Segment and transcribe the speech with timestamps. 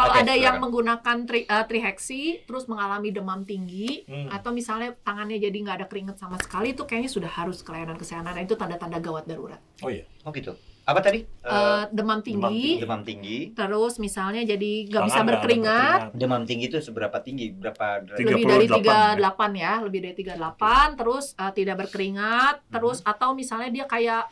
[0.00, 0.62] Kalau Oke, ada yang silakan.
[0.62, 4.32] menggunakan tri, eh, triheksi terus mengalami demam tinggi Hmm.
[4.32, 7.94] atau misalnya tangannya jadi nggak ada keringet sama sekali itu kayaknya sudah harus ke layanan
[7.94, 8.32] kesehatan.
[8.32, 9.60] Nah, itu tanda-tanda gawat darurat.
[9.78, 10.08] Oh iya.
[10.22, 10.56] Oh gitu.
[10.82, 11.20] Apa tadi?
[11.20, 13.52] Eh, Eh, demam tinggi, demam tinggi.
[13.52, 17.52] terus misalnya jadi nggak bisa berkeringat, Demam tinggi itu seberapa tinggi?
[17.52, 18.24] Berapa derajat?
[18.26, 23.68] lebih dari 38 38 ya, lebih dari 38, terus eh, tidak berkeringat, terus atau misalnya
[23.68, 24.24] dia kayak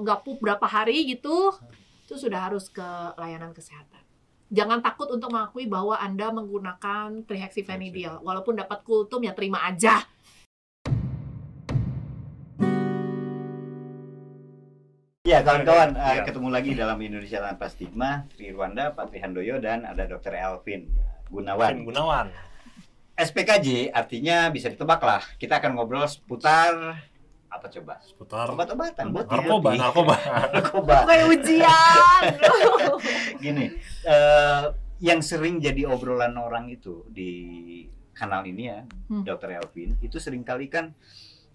[0.00, 1.52] nggak pup berapa hari gitu,
[2.02, 2.84] itu sudah harus ke
[3.16, 3.89] layanan kesehatan.
[4.50, 8.18] Jangan takut untuk mengakui bahwa Anda menggunakan trihexyphenidyl.
[8.18, 10.02] Walaupun dapat kultum ya terima aja.
[15.22, 16.22] Ya kawan-kawan, eh, Ya.
[16.26, 20.34] ketemu lagi dalam Indonesia Tanpa Stigma, Tri Rwanda, Patri Handoyo, dan ada Dr.
[20.34, 20.90] Elvin
[21.30, 21.86] Gunawan.
[21.86, 22.26] Gunawan.
[23.14, 25.22] SPKJ artinya bisa ditebak lah.
[25.36, 26.98] Kita akan ngobrol seputar
[27.46, 28.00] apa coba?
[28.00, 29.12] Seputar Obat-obatan.
[29.12, 30.14] buat narkoba, narkoba.
[30.56, 30.96] narkoba.
[31.04, 32.22] Kayak ujian.
[33.38, 33.66] Gini,
[34.04, 34.64] eh,
[35.00, 37.30] yang sering jadi obrolan orang itu di
[38.12, 39.24] kanal ini ya, Hmm.
[39.24, 39.48] Dr.
[39.56, 40.92] Elvin, itu sering kali kan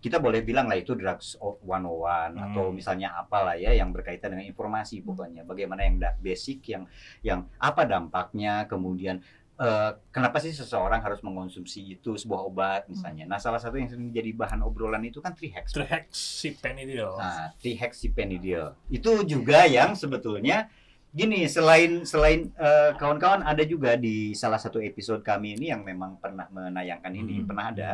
[0.02, 2.77] kita boleh bilang lah itu drugs of 101 atau Hmm.
[2.77, 6.85] misalnya apalah ya yang berkaitan dengan informasi pokoknya bagaimana yang basic yang
[7.25, 9.17] yang apa dampaknya kemudian
[9.57, 14.13] eh, kenapa sih seseorang harus mengkonsumsi itu sebuah obat misalnya nah salah satu yang sering
[14.13, 17.17] jadi bahan obrolan itu kan trihex Trihexyphenidyl.
[17.17, 18.77] Nah, trihexyphenidyl.
[18.93, 20.69] Itu juga yang sebetulnya
[21.16, 26.19] gini, selain selain eh, kawan-kawan ada juga di salah satu episode kami ini yang memang
[26.19, 27.47] pernah menayangkan ini, Hmm.
[27.47, 27.89] pernah ada.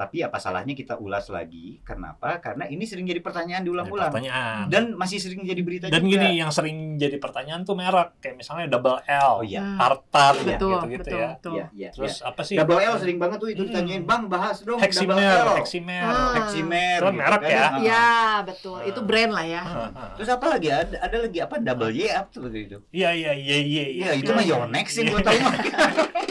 [0.00, 1.76] Tapi apa salahnya kita ulas lagi?
[1.82, 2.40] Kenapa?
[2.40, 4.64] Karena ini sering jadi pertanyaan diulang-ulang pertanyaan.
[4.66, 6.24] dan masih sering jadi berita Dan juga.
[6.24, 9.60] gini, yang sering jadi pertanyaan tuh merek kayak misalnya double L, Oh iya.
[9.60, 9.76] Hmm.
[9.76, 11.28] Tartar, Iya, gitu betul, gitu betul, ya.
[11.30, 11.52] betul.
[11.52, 12.24] Iya, iya, Terus iya.
[12.26, 12.56] apa sih?
[12.56, 13.68] Double L sering banget tuh itu Hmm.
[13.68, 16.02] ditanyain, "Bang, bahas dong double Heximer, L." Heximer.
[16.02, 16.32] Ah.
[16.34, 16.96] Heximer.
[16.96, 17.60] Itu kan merek ya?
[17.60, 17.70] Ah.
[17.78, 18.08] Ya,
[18.42, 18.78] betul.
[18.82, 19.60] Itu brand lah ya.
[19.60, 20.08] Ah, ah.
[20.14, 20.68] Terus apa lagi?
[20.70, 21.54] Ada, ada lagi apa?
[21.60, 22.78] Double Y apa tuh itu?
[22.90, 23.84] Iya iya iya iya.
[23.90, 25.54] Iya, itu mah Yonex yang gue tahu mah.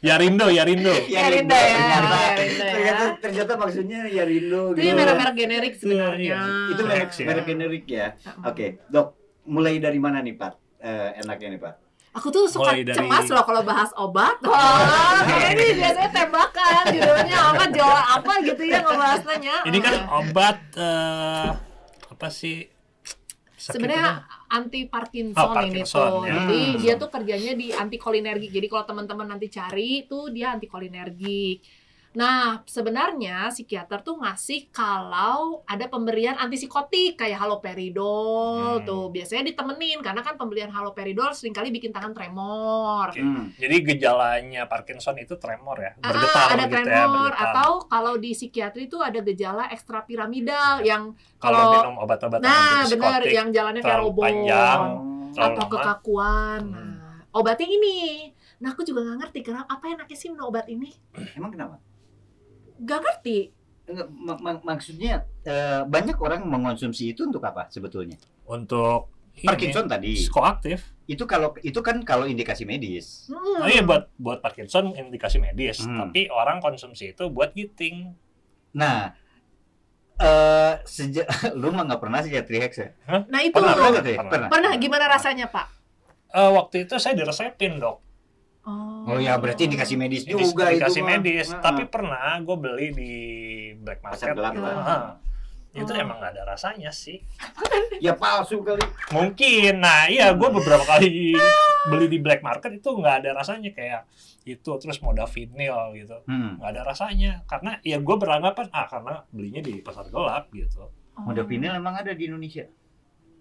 [0.00, 0.92] Yarindo, Yarindo.
[1.06, 2.72] Yarindo ya, Ternyata, Yarindo ya.
[2.72, 4.86] ternyata, ternyata maksudnya Yarindo Itu gitu.
[4.86, 6.36] ya merek-merek generik sebenarnya.
[6.40, 6.40] Iya,
[6.72, 7.24] Itu merek, ya.
[7.26, 8.06] merek generik ya.
[8.16, 8.48] Uh-uh.
[8.48, 9.06] Oke, dok,
[9.44, 10.52] mulai dari mana nih Pak?
[10.78, 11.74] Eh, enaknya nih Pak.
[12.10, 14.34] Aku tuh suka Mulai dari- cemas loh kalau bahas obat.
[14.42, 19.56] Wah, ini biasanya tembakan judulnya apa jual apa gitu ya ngebahasnya.
[19.62, 21.48] Ini kan obat eh,
[22.10, 22.66] apa sih?
[23.54, 24.26] Sebenarnya?
[24.50, 26.26] Anti Parkinson, Oh, ini Parkinson, tuh.
[26.26, 26.34] ya.
[26.36, 26.76] Jadi Hmm.
[26.76, 28.50] dia tuh kerjanya di antikolinergik.
[28.50, 31.62] Jadi kalau teman-teman nanti cari tuh dia antikolinergik.
[32.10, 38.84] Nah, sebenarnya psikiater tuh ngasih kalau ada pemberian antipsikotik kayak haloperidol Hmm.
[38.84, 39.04] tuh.
[39.08, 43.10] Biasanya ditemenin karena kan pemberian haloperidol sering kali bikin tangan tremor.
[43.10, 43.22] Oke.
[43.22, 43.54] Hmm.
[43.54, 47.46] Jadi gejalanya Parkinson itu tremor ya, Ah, bergetar ada gitu ya, tremor bergetar.
[47.48, 51.02] atau kalau di psikiatri itu ada gejala ekstrapiramidal yang
[51.36, 54.80] kalau kalau- minum obat-obatan nah benar yang jalannya kayak terlalu robot panjang,
[55.30, 55.72] terlalu atau lama.
[55.72, 56.60] kekakuan.
[56.66, 56.94] Hmm.
[56.98, 57.98] Nah, obatnya ini.
[58.58, 60.90] Nah, aku juga nggak ngerti kenapa apa enaknya sih minum obat ini.
[61.32, 61.78] Emang kenapa?
[62.80, 63.38] Gak ngerti.
[63.90, 68.14] Mak- maksudnya eh, banyak orang mengonsumsi itu untuk apa sebetulnya?
[68.44, 70.14] untuk ini, Parkinson tadi.
[70.16, 70.82] psikoaktif.
[71.06, 73.26] Itu kalau itu kan kalau indikasi medis.
[73.26, 73.62] Hmm.
[73.62, 75.98] Oh iya buat buat Parkinson indikasi medis, Hmm.
[76.00, 78.10] tapi orang konsumsi itu buat giting.
[78.72, 79.14] Nah,
[80.16, 81.26] eh sejak
[81.56, 82.88] lu mah nggak pernah sih ya trihex ya?
[83.24, 84.18] Nah, itu Pernah, pernah, pernah, ya?
[84.20, 84.48] Pernah.
[84.48, 84.72] pernah.
[84.76, 85.66] gimana rasanya, Pak?
[86.30, 87.98] Eh, waktu itu saya diresepin dok,
[89.02, 91.48] Oh ya, berarti indikasi medis juga indikasi itu medis.
[91.48, 91.60] Heeh.
[91.60, 93.12] Tapi pernah gue beli di
[93.76, 94.32] black market.
[94.32, 94.60] gelap gitu.
[94.60, 94.74] lah.
[94.76, 95.02] Heeh.
[95.72, 95.96] Itu Oh.
[95.96, 97.22] emang nggak ada rasanya sih.
[98.04, 98.82] ya palsu kali.
[99.10, 99.78] Mungkin.
[99.78, 101.32] Nah iya gue beberapa kali
[101.86, 104.04] beli di black market itu nggak ada rasanya kayak
[104.42, 106.56] itu terus modafinil gitu Hmm.
[106.56, 111.22] nggak ada rasanya karena ya gue beranggapan ah karena belinya di pasar gelap gitu Oh.
[111.26, 112.64] Modafinil emang ada di Indonesia.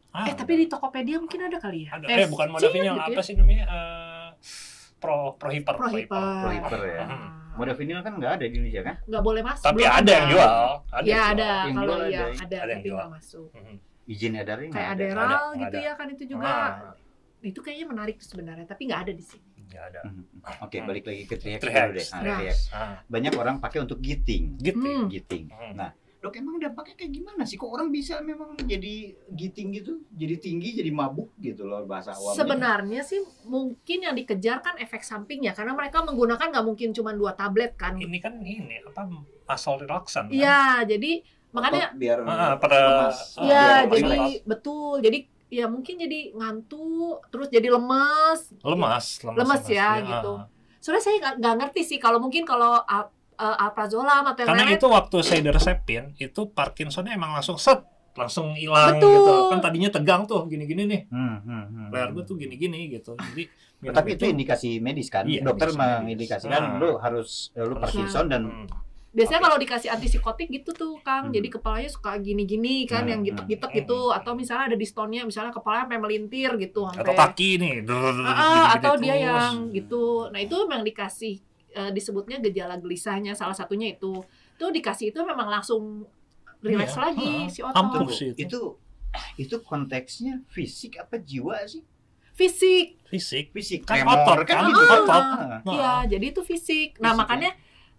[0.09, 1.95] ah, Eh, tapi di Tokopedia mungkin ada kali ya?
[1.95, 3.23] ada eh bukan modafinil gitu apa ya?
[3.23, 4.29] sih namanya Eh,
[4.99, 6.43] pro prohiper Prohiper.
[6.43, 7.05] Prohiper ya.
[7.05, 7.29] Hmm.
[7.51, 8.95] Modafinil kan nggak ada di Indonesia kan?
[9.03, 9.65] Nggak boleh masuk.
[9.65, 10.51] tapi belum ada yang jual
[10.89, 11.31] ada Ya yang jual.
[11.33, 12.97] ada, Yang kalau jual iya ada, ada, ada yang tapi jual.
[12.97, 13.49] nggak masuk.
[13.51, 13.75] Mhm.
[14.05, 15.03] Izin edarnya nggak Kayak ada.
[15.03, 15.79] Adderall Ada, gitu ada.
[15.79, 16.45] ya kan itu juga.
[16.45, 16.73] Ah,
[17.41, 19.47] Itu kayaknya menarik sebenarnya, tapi nggak ada di sini.
[19.61, 20.25] nggak ada Hmm.
[20.59, 21.61] Oke, balik lagi ke Trihex.
[21.61, 22.07] dulu deh.
[22.09, 22.37] Nah, Nah.
[22.37, 22.57] trihex.
[22.73, 24.57] ah, Banyak orang pakai untuk giting.
[24.57, 25.05] gitu Hmm.
[25.07, 25.45] Giting.
[25.47, 25.73] Hmm.
[25.73, 25.89] Nah,
[26.19, 27.55] dok emang dampaknya kayak gimana sih?
[27.55, 30.03] Kok orang bisa memang jadi giting gitu?
[30.11, 32.37] Jadi tinggi, jadi mabuk gitu loh bahasa awamnya.
[32.37, 37.31] Sebenarnya sih mungkin yang dikejar kan efek sampingnya karena mereka menggunakan nggak mungkin cuma dua
[37.33, 37.95] tablet kan.
[37.95, 40.35] ini kan ini apa muscle relaxant kan?
[40.35, 43.17] Iya, jadi makanya Otot biar Ah, pada- lemas.
[43.39, 44.33] biar jadi lemas.
[44.43, 44.95] betul.
[44.99, 45.19] Jadi
[45.49, 48.53] ya mungkin jadi ngantuk, terus jadi lemes.
[48.61, 50.33] lemas Lemes ya, gitu.
[50.77, 52.83] Soalnya saya nggak- nggak ngerti sih kalau mungkin kalau
[53.39, 54.75] al- eh, alprazolam atau yang Karena lain.
[54.75, 57.79] itu waktu saya diresepin, itu Parkinsonnya emang langsung set,
[58.11, 59.07] langsung hilang gitu.
[59.47, 61.01] Kan tadinya tegang tuh, gini-gini nih.
[61.07, 61.87] Hmm, hmm, hmm.
[61.89, 63.15] Leher gue tuh gini-gini gitu.
[63.15, 63.47] Jadi
[63.79, 65.23] minum Tapi itu indikasi medis kan?
[65.23, 65.95] Iya, Dokter indikasi medis.
[65.97, 66.77] mengindikasikan Ah.
[66.77, 68.67] lu harus lu Harus- Parkinson dan Hmm.
[69.09, 71.25] Biasanya kalau dikasih antipsikotik gitu tuh, Kang.
[71.25, 71.33] Hmm.
[71.33, 73.99] Jadi kepalanya suka gini-gini kan, Hmm, yang hmm, gitek-gitek hmm, gitu.
[74.05, 74.17] hmm.
[74.21, 77.73] Atau misalnya ada distonia, misalnya kepalanya sampai melintir gitu, atau sampai kaki nih
[78.21, 79.25] Ah, atau dia terus.
[79.25, 80.03] yang gitu.
[80.29, 81.41] Nah, itu memang dikasih
[81.71, 84.21] eh, disebutnya gejala gelisahnya salah satunya itu.
[84.57, 86.05] Itu dikasih itu memang langsung
[86.59, 88.03] relax Iya, lagi ha, si otot.
[88.11, 88.35] itu.
[88.35, 88.61] itu
[89.39, 91.81] itu konteksnya fisik apa jiwa sih?
[92.35, 93.01] Fisik.
[93.09, 93.81] fisik Fisik.
[93.83, 94.83] Kan Tremor, otot, kan kan gitu.
[94.85, 95.25] otot.
[95.75, 96.89] Iya, jadi itu fisik.
[96.99, 97.51] Nah, Fisik, makanya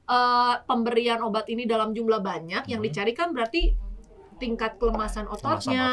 [0.07, 2.89] eh, pemberian obat ini dalam jumlah banyak yang Hmm.
[2.89, 3.75] dicari kan berarti
[4.41, 5.87] tingkat kelemasan ototnya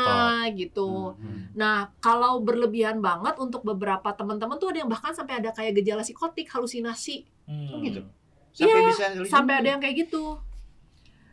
[0.56, 1.14] gitu.
[1.20, 1.52] Hmm.
[1.54, 6.02] Nah, kalau berlebihan banget untuk beberapa teman-teman tuh ada yang bahkan sampai ada kayak gejala
[6.02, 7.70] psikotik, halusinasi, hmm.
[7.76, 8.02] Oh, gitu.
[8.56, 10.40] Sampai Iya, bisa sampai ada yang kayak gitu.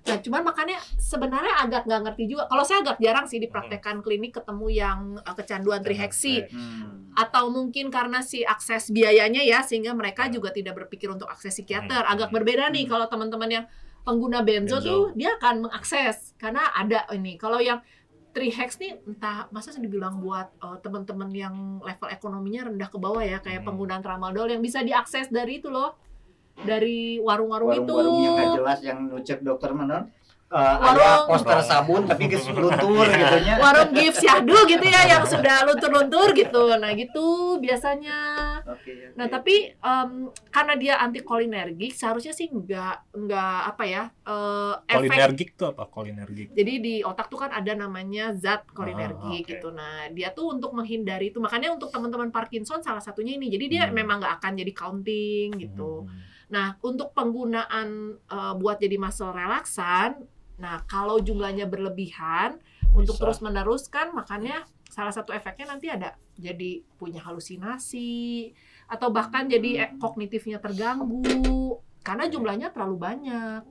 [0.04, 2.44] Nah, cuman makanya sebenarnya agak nggak ngerti juga.
[2.44, 7.16] Kalau saya agak jarang sih di praktekan klinik ketemu yang uh, kecanduan triheksi Hmm.
[7.16, 12.04] atau mungkin karena si akses biayanya ya sehingga mereka juga tidak berpikir untuk akses psikiater.
[12.04, 12.12] Hmm.
[12.12, 12.92] Agak berbeda nih Hmm.
[12.92, 13.64] kalau teman-teman yang
[14.04, 14.86] pengguna benzo, Benzo.
[14.86, 17.34] tuh dia akan mengakses karena ada ini.
[17.34, 17.80] Kalau yang
[18.30, 23.22] trihex nih entah masa sih dibilang buat uh, teman-teman yang level ekonominya rendah ke bawah
[23.22, 23.68] ya kayak Hmm.
[23.72, 25.94] penggunaan tramadol yang bisa diakses dari itu loh
[26.54, 30.06] dari warung-warung itu warung-warung yang jelas yang nucek dokter menon
[30.50, 30.98] eh, Warung.
[30.98, 33.54] ada poster sabun tapi geus luntur gitu nya.
[33.58, 38.18] warung gift syahdu gitu ya yang sudah luntur-luntur gitu nah gitu biasanya
[38.74, 39.14] Oke.
[39.14, 40.10] nah tapi em,
[40.48, 46.50] karena dia antikolinergik seharusnya sih nggak nggak apa ya eh, efek Kolinergik tuh apa kolinergik?
[46.50, 49.50] jadi di otak tuh kan ada namanya zat kolinergik Ah, oke.
[49.50, 53.64] gitu nah dia tuh untuk menghindari itu makanya untuk teman-teman Parkinson salah satunya ini jadi
[53.66, 53.94] dia Hmm.
[53.94, 56.32] memang nggak akan jadi counting gitu Hmm.
[56.44, 57.88] Nah, untuk penggunaan
[58.20, 60.22] eh, buat jadi muscle relaksan,
[60.54, 62.60] nah kalau jumlahnya berlebihan
[62.92, 63.22] untuk Bisa.
[63.24, 64.62] terus meneruskan, makanya
[64.94, 68.54] salah satu efeknya nanti ada jadi punya halusinasi
[68.86, 73.62] atau bahkan jadi eh, kognitifnya terganggu karena jumlahnya terlalu banyak.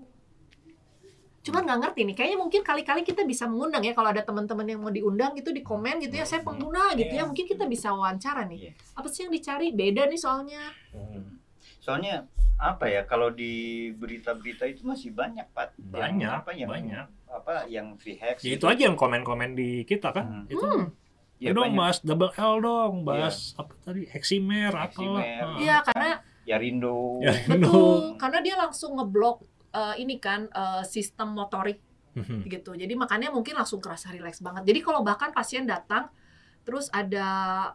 [1.43, 4.79] Cuman nggak ngerti nih, kayaknya mungkin kali-kali kita bisa mengundang ya kalau ada teman-teman yang
[4.79, 8.47] mau diundang gitu di komen gitu ya, saya pengguna gitu ya, mungkin kita bisa wawancara
[8.47, 8.71] nih.
[8.95, 9.75] Apa sih yang dicari?
[9.75, 10.71] Beda nih soalnya.
[10.95, 11.39] Hmm.
[11.83, 15.75] Soalnya apa ya kalau di berita-berita itu masih banyak Pak.
[15.75, 17.05] Yang Banyak, apa yang banyak.
[17.27, 20.23] apa yang free hacks Ya itu aja yang komen-komen di kita kan.
[20.23, 20.45] Hmm.
[20.47, 20.95] Itu Hmm.
[21.43, 25.59] Ya, ya dong bahas double L dong, bahas apa tadi heximer apa Heximer.
[25.59, 26.09] Iya, karena
[26.47, 27.19] ya Rindo.
[27.19, 29.43] Ya, Betul, karena dia langsung ngeblok
[29.75, 32.45] eh, ini kan eh, sistem motorik Hmm.
[32.45, 32.77] gitu.
[32.77, 34.69] Jadi makanya mungkin langsung kerasa rileks banget.
[34.69, 36.13] Jadi kalau bahkan pasien datang
[36.61, 37.25] terus ada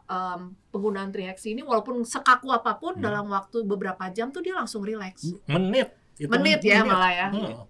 [0.06, 3.03] em, penggunaan triheksi ini walaupun sekaku apa pun Hmm.
[3.03, 5.35] dalam waktu beberapa jam tuh dia langsung rileks.
[5.44, 5.91] menit.
[6.15, 7.29] Itu Menit ya malah ya.
[7.35, 7.67] Hmm.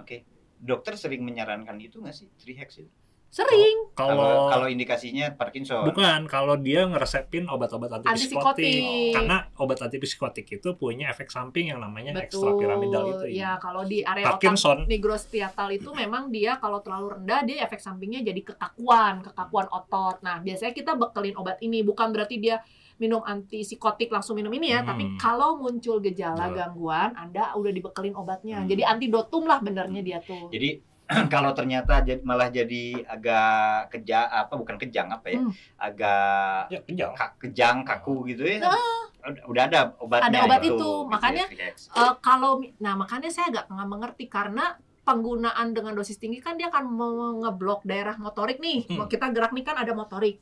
[0.00, 0.24] Oke.
[0.56, 2.88] Dokter sering menyarankan itu nggak sih itu?
[3.30, 3.94] Sering.
[3.94, 5.86] Kalau kalau indikasinya Parkinson.
[5.86, 9.14] bukan kalau dia ngeresepin obat-obat antipsikotik Antipsikotik.
[9.14, 12.26] karena obat antipsikotik itu punya efek samping yang namanya Betul.
[12.26, 17.40] ekstrapiramidal itu Ya, kalau di area otak Parkinson nigrostriatal itu memang dia kalau terlalu rendah
[17.44, 20.18] dia efek sampingnya jadi kekakuan, kekakuan otot.
[20.20, 22.58] Nah, biasanya kita bekelin obat ini bukan berarti dia
[22.96, 24.88] minum antipsikotik langsung minum ini ya, Hmm.
[24.90, 28.60] tapi kalau muncul gejala gangguan, Anda udah dibekelin obatnya.
[28.60, 28.68] Hmm.
[28.68, 30.50] Jadi antidotum lah benernya dia tuh.
[30.50, 30.89] Jadi
[31.34, 35.40] kalau ternyata jad- malah jadi agak keja apa bukan kejang apa ya?
[35.42, 35.52] Hmm.
[35.74, 38.62] Agak ya kejang ka- kejang kaku gitu ya.
[38.62, 39.10] Nah.
[39.20, 41.82] Udah, ada obatnya Ada obat gitu, itu, gitu ya, makanya hacks.
[41.92, 46.72] Eh, kalau nah makanya saya agak nggak mengerti karena penggunaan dengan dosis tinggi kan dia
[46.72, 48.88] akan mengeblok daerah motorik nih.
[48.88, 49.04] Hmm.
[49.04, 50.40] Mau kita gerak nih kan ada motorik.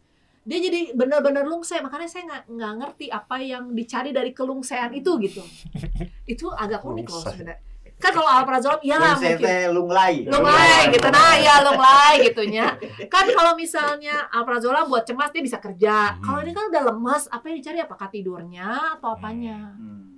[0.49, 5.11] Dia jadi benar-benar lungsai, makanya saya nggak nggak ngerti apa yang dicari dari kelungsean itu
[5.21, 5.43] gitu.
[6.33, 7.59] itu agak unik loh sebenarnya.
[7.99, 10.15] Kan kalau alprazolam ya Lung mungkin lunglai.
[10.23, 12.67] lunglai gitu nah ya lunglai gitunya
[13.07, 16.23] kan kalau misalnya alprazolam buat cemas dia bisa kerja Hmm.
[16.23, 20.15] kalau ini kan udah lemas apa yang dicari apakah tidurnya atau apanya Hmm.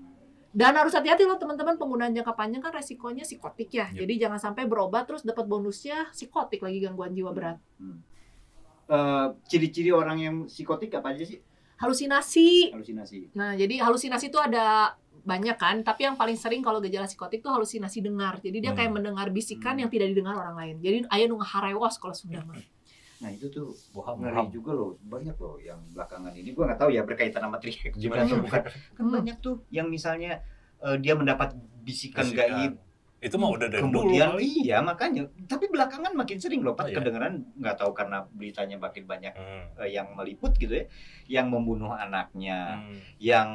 [0.51, 3.87] dan harus hati-hati loh teman-teman penggunaan jangka panjang kan resikonya psikotik ya.
[3.89, 4.03] Yep.
[4.03, 7.57] Jadi jangan sampai berobat terus dapat bonusnya psikotik lagi gangguan jiwa berat.
[8.91, 11.39] Eh, ciri-ciri orang yang psikotik apa aja sih?
[11.79, 12.75] Halusinasi.
[12.75, 13.31] Halusinasi.
[13.33, 17.49] Nah, jadi halusinasi itu ada banyak kan, tapi yang paling sering kalau gejala psikotik itu
[17.49, 18.39] halusinasi dengar.
[18.39, 18.79] Jadi dia Hmm.
[18.79, 19.81] kayak mendengar bisikan Hmm.
[19.83, 20.77] yang tidak didengar orang lain.
[20.79, 22.57] Jadi ayah nunggu harewas kalau sudah mah.
[23.21, 26.91] Nah itu tuh Waham, ngeri juga loh banyak loh yang belakangan ini gua nggak tahu
[26.91, 29.13] ya berkaitan sama trihex juga atau bukan kan Hmm.
[29.13, 30.41] banyak tuh yang misalnya
[30.81, 32.49] eh, dia mendapat bisikan, Bisikan.
[32.49, 32.73] gaib
[33.21, 34.65] Itu mah udah dari dulu Kemudian kali.
[34.65, 36.97] iya makanya, tapi belakangan makin sering loh Oh, Pak iya.
[36.97, 39.69] kedengeran nggak tahu karena beritanya makin banyak Hmm.
[39.77, 40.85] eh, yang meliput gitu ya,
[41.29, 42.97] yang membunuh anaknya, Hmm.
[43.21, 43.49] yang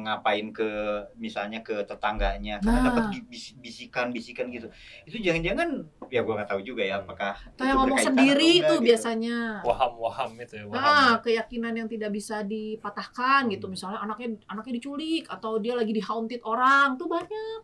[0.00, 0.70] ngapain ke
[1.14, 2.86] misalnya ke tetangganya karena Nah.
[2.94, 4.70] dapat bis- bisikan-bisikan gitu.
[5.02, 5.68] Itu jangan-jangan
[6.08, 8.86] ya gua nggak tahu juga ya apakah Atau yang ngomong sendiri tuh gitu.
[8.86, 9.66] biasanya.
[9.66, 10.78] Waham-waham itu ya, waham.
[10.78, 13.66] Nah, keyakinan yang tidak bisa dipatahkan gitu.
[13.66, 13.74] Hmm.
[13.74, 17.60] Misalnya anaknya anaknya diculik atau dia lagi di haunted orang tuh banyak.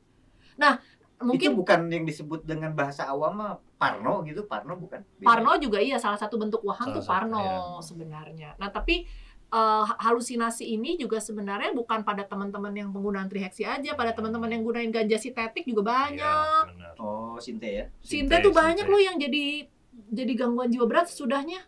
[0.55, 0.79] Nah,
[1.15, 5.01] Itu mungkin bukan yang disebut dengan bahasa awam mah parno gitu, parno bukan?
[5.17, 5.27] Beda.
[5.27, 7.59] Parno juga iya salah satu bentuk waham Salah tuh Parno iya.
[7.81, 8.51] sebenarnya.
[8.59, 9.07] Nah, tapi
[9.55, 14.67] eh, halusinasi ini juga sebenarnya bukan pada teman-teman yang penggunaan triheksi aja, pada teman-teman yang
[14.67, 16.63] gunain ganja sintetik juga Iya, banyak.
[16.75, 16.93] benar.
[16.99, 17.85] Oh, Sinte ya.
[18.03, 19.71] Sinte Sinte, tuh banyak loh yang jadi
[20.11, 21.63] jadi gangguan jiwa berat sesudahnya.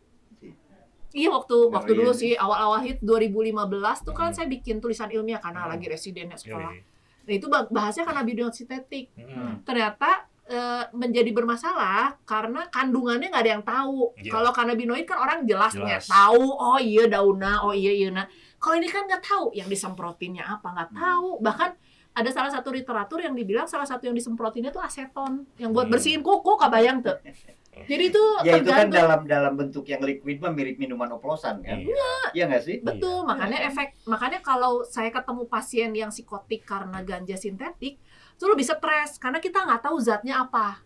[1.14, 1.98] Iya waktu waktu iya.
[2.02, 4.36] dulu sih awal-awal hit 2015 tuh kan Hmm.
[4.36, 5.72] saya bikin tulisan ilmiah karena Hmm.
[5.72, 6.74] lagi residennya sekolah.
[6.74, 6.82] Yoi.
[7.26, 9.11] Nah itu bah- bahasnya karena bidang sintetik.
[9.12, 9.61] Hmm.
[9.62, 14.14] Ternyata eh, menjadi bermasalah karena kandungannya nggak ada yang tahu.
[14.14, 14.30] Iya.
[14.30, 16.06] Kalau cannabinoid kan orang jelas, nih Jelas.
[16.06, 16.38] tahu.
[16.47, 18.14] Oh iya daunnya, oh iya iya.
[18.14, 20.99] Nah kalau ini kan nggak tahu yang disemprotinnya apa nggak Hmm.
[21.02, 21.28] tahu.
[21.42, 21.71] Bahkan
[22.14, 25.92] ada salah satu literatur yang dibilang salah satu yang disemprotinnya tuh aseton yang buat Hmm.
[25.92, 27.18] bersihin kuku kebayang tuh.
[27.78, 28.97] Jadi itu Ya itu kan tergantung.
[28.97, 31.76] dalam dalam bentuk yang liquid mah mirip minuman oplosan kan.
[31.76, 32.11] Iya.
[32.33, 32.76] Iya nggak sih?
[32.80, 33.28] Betul, Iya.
[33.28, 39.16] makanya efek makanya kalau saya ketemu pasien yang psikotik karena ganja sintetik, itu lebih stres
[39.16, 40.80] karena kita nggak tahu zatnya apa.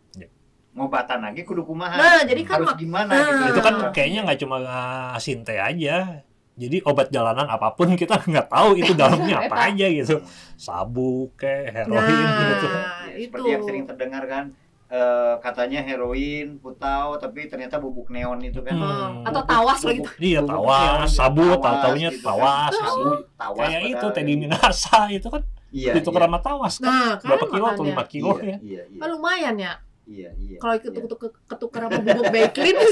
[0.70, 1.94] Ngobatan lagi kudu kumaha.
[1.94, 3.26] Nah, jadi kan harus gimana Nah.
[3.42, 3.42] gitu.
[3.50, 6.22] Itu kan kayaknya nggak cuma uh, sinte aja.
[6.54, 10.22] Jadi obat jalanan apa pun kita nggak tahu itu dalamnya apa aja gitu.
[10.54, 12.66] Sabu ke heroin Nah, gitu.
[12.66, 13.26] Ya, itu.
[13.26, 14.44] seperti yang sering terdengar kan
[14.90, 18.74] eh, katanya heroin, putau, tapi ternyata bubuk neon itu kan.
[18.74, 19.22] Hmm.
[19.22, 20.12] Atau tawas lagi tuh.
[20.18, 22.26] Iya, bubuk tawas, neon, sabu, tawas tahu-taunya gitu kan.
[22.26, 22.72] tawas.
[22.74, 23.58] Sabu, tawas.
[23.62, 24.06] Kayak itu.
[24.10, 25.92] Teddy Minasa itu kan Iya.
[25.94, 26.28] ditukar iya.
[26.28, 26.90] sama tawas kan.
[26.90, 28.56] Nah, kan Berapa kilo atau lima kilo Iya, ya?
[28.58, 29.00] iya, iya.
[29.00, 29.72] Kan lumayan ya.
[30.10, 30.58] Iya, iya.
[30.58, 30.82] Kalau iya.
[30.82, 32.76] ketuk-ketuk ketukar sama bubuk Baiklin.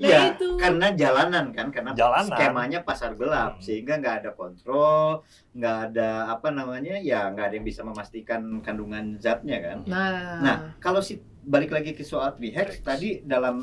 [0.00, 0.48] Nah, Iya, itu.
[0.56, 2.30] karena jalanan kan, karena Jalanan.
[2.30, 3.62] skemanya pasar gelap, Hmm.
[3.62, 5.20] sehingga nggak ada kontrol,
[5.52, 9.78] nggak ada apa namanya, ya nggak ada yang bisa memastikan kandungan zatnya kan.
[9.84, 13.56] Nah, Nah, kalau si balik lagi ke soal trihex tadi dalam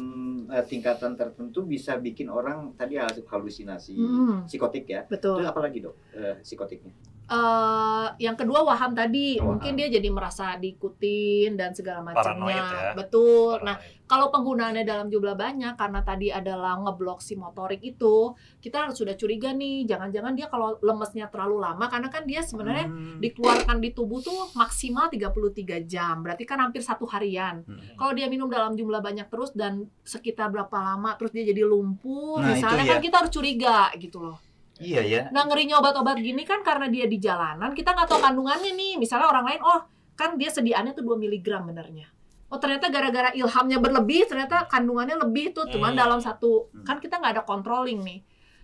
[0.47, 5.01] eh, tingkatan tertentu bisa bikin orang tadi halusinasi, Hmm, psikotik ya.
[5.05, 5.41] betul.
[5.41, 6.93] Itu apa lagi dok eh, psikotiknya?
[7.27, 9.59] Eh yang kedua waham tadi, Waham.
[9.59, 12.55] mungkin dia jadi merasa diikutin dan segala macamnya.
[12.55, 12.93] ya.
[12.93, 13.59] Betul.
[13.61, 14.05] Nah, Paranoid.
[14.05, 19.13] kalau penggunaannya dalam jumlah banyak karena tadi adalah ngeblok si motorik itu, kita harus sudah
[19.13, 23.19] curiga nih, jangan-jangan dia kalau lemesnya terlalu lama karena kan dia sebenarnya Hmm.
[23.19, 26.23] dikeluarkan di tubuh tuh maksimal 33 jam.
[26.23, 27.61] Berarti kan hampir satu harian.
[27.61, 27.79] Hmm.
[27.93, 32.39] Kalau dia minum dalam jumlah banyak terus dan sekitar berapa lama terus dia jadi lumpuh,
[32.39, 34.39] Nah, misalnya kan kita harus curiga gitu loh.
[34.77, 35.21] Iya ya.
[35.33, 38.93] Nah ngerinya obat-obat gini kan karena dia di jalanan, kita nggak tahu kandungannya nih.
[39.01, 39.79] Misalnya orang lain, oh
[40.17, 42.07] kan dia sediaannya tuh 2 mg benernya.
[42.47, 45.99] Oh ternyata gara-gara ilhamnya berlebih, ternyata kandungannya lebih tuh, cuman Hmm.
[45.99, 46.85] dalam satu, Hmm.
[46.87, 48.19] kan kita nggak ada controlling nih.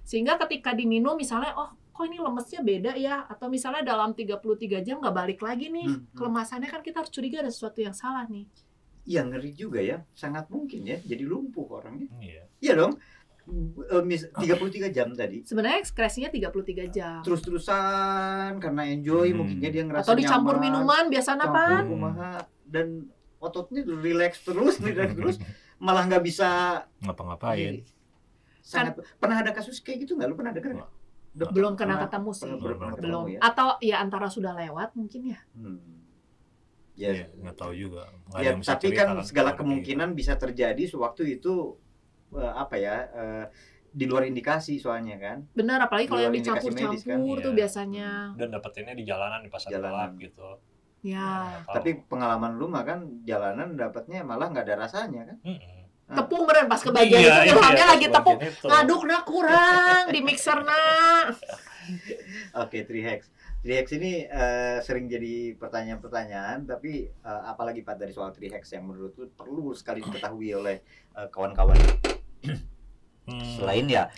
[0.08, 5.03] Sehingga ketika diminum misalnya, oh kok ini lemesnya beda ya, atau misalnya dalam 33 jam
[5.03, 6.08] nggak balik lagi nih, Hmm.
[6.15, 8.48] kelemasannya kan kita harus curiga ada sesuatu yang salah nih.
[9.03, 12.08] Iya ngeri juga ya, sangat mungkin ya, jadi lumpuh orangnya.
[12.24, 12.43] Iya.
[12.63, 12.93] Iya dong.
[13.46, 15.44] Eh, mis- 33 jam tadi.
[15.44, 17.20] Sebenarnya ekskresinya 33 jam.
[17.22, 19.38] Terus-terusan karena enjoy Hmm.
[19.38, 21.84] mungkinnya dia ngerasa Atau dicampur nyaman, minuman biasanya pan.
[21.86, 22.32] kumaha,
[22.64, 22.88] dan
[23.38, 25.36] ototnya relax terus, relax terus,
[25.76, 26.50] malah nggak bisa
[27.02, 27.84] Ngapa-ngapain?
[28.64, 30.28] Sangat, pernah ada kasus kayak gitu nggak?
[30.32, 30.88] Lu pernah dengar?
[31.34, 32.42] Dok, Belum kena pernah- ketemu sih.
[32.46, 33.26] pernah- belum pernah ketemu Belum.
[33.28, 33.40] ya?
[33.44, 35.40] Atau ya antara sudah lewat mungkin ya.
[35.52, 35.82] Hmm.
[36.94, 38.06] Ya, Iya, nggak tahu juga.
[38.38, 39.60] Ya tapi kan segala begitu.
[39.60, 41.76] kemungkinan bisa terjadi sewaktu itu
[42.38, 43.46] eh, apa ya eh,
[43.94, 45.46] di luar indikasi soalnya kan.
[45.54, 47.60] Benar, apalagi kalau yang dicampur-campur kan, tuh iya.
[47.62, 48.10] biasanya.
[48.34, 49.94] dan dapetinnya di jalanan di pasar Jalanan.
[49.94, 50.50] gelap gitu.
[51.06, 51.22] Ya.
[51.22, 51.74] Nggak tahu.
[51.78, 55.38] Tapi pengalaman lu mah kan jalanan dapatnya malah nggak ada rasanya kan.
[55.46, 55.82] Mm-mm.
[56.13, 58.40] Tepung beneran pas kebagian Iya, itu ilhamnya iya, lagi tepung.
[58.44, 58.66] itu.
[58.68, 61.32] Ngaduk nah kurang di mixer nah.
[62.63, 63.32] Oke, Trihex.
[63.63, 69.16] Trihex ini eh, sering jadi pertanyaan-pertanyaan, tapi eh, apalagi Pak dari soal Trihex yang menurut
[69.16, 70.84] lu perlu sekali diketahui oleh
[71.16, 71.78] eh, kawan-kawan.
[72.44, 73.40] Hmm.
[73.56, 74.12] Selain ya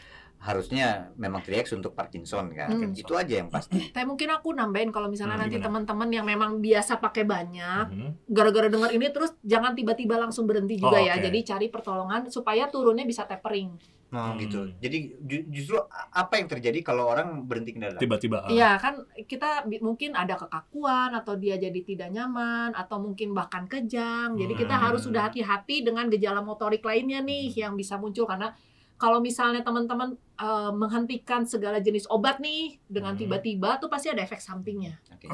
[0.45, 2.69] harusnya memang Trihex untuk Parkinson kan.
[2.69, 2.93] Hmm.
[2.93, 3.81] Itu aja yang pasti.
[3.95, 8.09] Tapi mungkin aku nambahin kalau misalnya Hmm, nanti teman-teman yang memang biasa pakai banyak, Mhm.
[8.29, 11.17] gara-gara dengar ini terus jangan tiba-tiba langsung berhenti juga Oh, ya.
[11.17, 13.73] Jadi cari pertolongan supaya turunnya bisa tapering.
[14.15, 14.39] Nah, Hmm.
[14.39, 14.59] gitu.
[14.79, 17.99] Jadi ju- justru apa yang terjadi kalau orang berhenti kendaraan?
[17.99, 18.37] Tiba-tiba.
[18.39, 19.49] ah, Iya kan kita
[19.81, 24.39] mungkin ada kekakuan atau dia jadi tidak nyaman atau mungkin bahkan kejang.
[24.39, 24.83] Jadi kita Hmm.
[24.87, 28.55] harus sudah hati-hati dengan gejala motorik lainnya nih yang bisa muncul karena
[28.95, 33.21] kalau misalnya teman-teman eh, menghentikan segala jenis obat nih dengan Hmm.
[33.21, 34.99] tiba-tiba tuh pasti ada efek sampingnya.
[35.11, 35.27] Oke.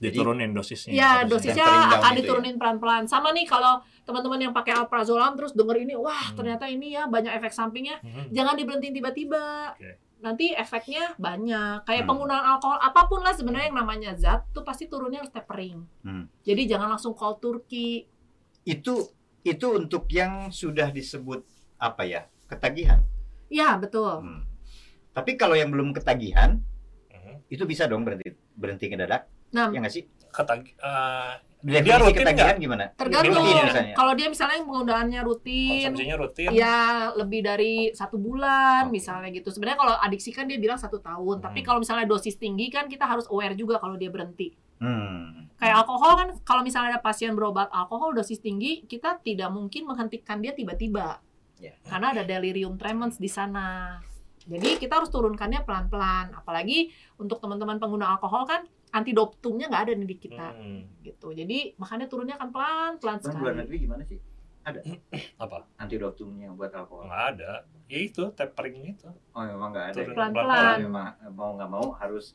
[0.00, 0.90] Diturunin dosisnya.
[0.90, 1.28] Ya, harusnya.
[1.28, 2.18] dosisnya akan ya?
[2.18, 3.04] diturunin pelan-pelan.
[3.04, 6.40] Sama nih kalau teman-teman yang pakai alprazolam terus denger ini, wah Hmm.
[6.40, 8.00] ternyata ini ya banyak efek sampingnya.
[8.00, 8.32] Mhm.
[8.32, 9.76] Jangan diberhentiin tiba-tiba.
[9.76, 10.00] Oke.
[10.20, 11.84] Nanti efeknya banyak.
[11.84, 12.10] Kayak Hmm.
[12.10, 15.84] penggunaan alkohol apa pun lah sebenarnya yang namanya zat tuh pasti turunnya harus tapering.
[16.00, 16.28] Hmm.
[16.40, 18.08] Jadi jangan langsung cold turkey.
[18.62, 21.44] Itu itu untuk yang sudah disebut
[21.76, 22.24] apa ya?
[22.46, 23.00] Ketagihan.
[23.48, 24.20] Ya, betul.
[24.20, 24.44] Hmm.
[25.10, 26.60] Tapi kalau yang belum ketagihan,
[27.10, 27.48] Mhm.
[27.48, 30.04] itu bisa dong berhenti berhenti ngedadak, Nah, ya nggak sih?
[30.30, 32.84] Ketag- eh, Definisi rutin ketagihan gimana?
[32.96, 33.44] tergantung.
[33.92, 36.48] Kalau dia misalnya penggunaannya rutin, konsumsinya rutin.
[36.56, 36.78] ya
[37.12, 38.96] lebih dari satu bulan Oke.
[38.96, 39.52] misalnya gitu.
[39.52, 41.66] Sebenarnya kalau adiksi kan dia bilang satu tahun, tapi Hmm.
[41.66, 44.56] kalau misalnya dosis tinggi kan kita harus aware juga kalau dia berhenti.
[44.80, 45.52] Hmm.
[45.60, 50.40] Kayak alkohol kan, kalau misalnya ada pasien berobat alkohol dosis tinggi, kita tidak mungkin menghentikan
[50.40, 51.20] dia tiba-tiba.
[51.60, 51.76] Ya.
[51.84, 54.00] Karena ada delirium tremens di sana.
[54.40, 56.32] Jadi kita harus turunkannya pelan-pelan.
[56.32, 60.48] Apalagi untuk teman-teman pengguna alkohol kan antidotumnya nggak ada nih di kita.
[60.50, 60.82] Hmm.
[61.00, 61.28] Gitu.
[61.30, 63.60] Jadi makanya turunnya akan pelan-pelan Bang, luar sekali.
[63.60, 64.18] negeri gimana sih?
[65.42, 65.64] Apa?
[65.76, 67.06] Antidotumnya buat alkohol?
[67.06, 67.50] Nggak ada.
[67.86, 69.08] Ya itu tapering itu.
[69.32, 69.94] Oh, memang nggak ada.
[69.94, 70.04] ya?
[70.04, 70.76] Turun Pelan-pelan.
[70.80, 72.34] Memang mau nggak mau harus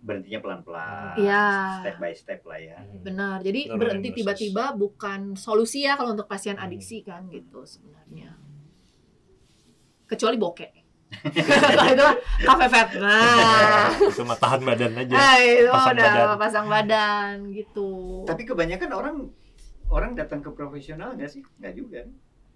[0.00, 1.12] berhentinya pelan-pelan.
[1.14, 1.44] Iya.
[1.78, 2.78] Step by step lah ya.
[2.80, 3.00] Hmm.
[3.00, 3.36] Benar.
[3.40, 4.18] Jadi Turunin berhenti dosis.
[4.18, 6.64] tiba-tiba bukan solusi ya kalau untuk pasien Hmm.
[6.66, 8.34] adiksi kan gitu sebenarnya.
[10.06, 10.72] Kecuali bokeh.
[11.12, 12.88] Kalau itu mah kafe fat.
[12.96, 13.90] Nah.
[14.10, 15.12] itu mah tahan badan aja.
[15.12, 16.38] Ah, itu Pasang udah badan.
[16.38, 17.90] pasang badan gitu.
[18.24, 19.16] Tapi kebanyakan orang
[19.88, 21.42] orang datang ke profesional nggak sih?
[21.58, 22.00] Nggak juga.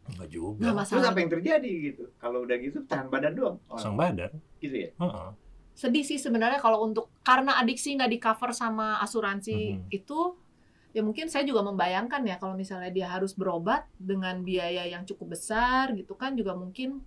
[0.06, 0.64] Enggak juga.
[0.68, 2.04] Nah, Terus apa yang terjadi gitu?
[2.14, 3.56] Kalau udah gitu tahan badan doang.
[3.64, 4.30] Oh, Pasang badan.
[4.58, 4.90] gitu ya.
[4.94, 5.30] Heeh.
[5.74, 9.90] sedih sih sebenarnya kalau untuk karena adiksi nggak di cover sama asuransi Mhm.
[9.90, 10.38] itu
[10.94, 15.34] ya mungkin saya juga membayangkan ya kalau misalnya dia harus berobat dengan biaya yang cukup
[15.34, 17.02] besar gitu kan juga mungkin